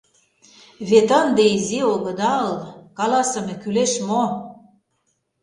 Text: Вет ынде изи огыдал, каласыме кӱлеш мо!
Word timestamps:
Вет 0.89 1.09
ынде 1.21 1.43
изи 1.55 1.79
огыдал, 1.93 2.47
каласыме 2.97 3.55
кӱлеш 3.61 3.93
мо! 4.07 4.23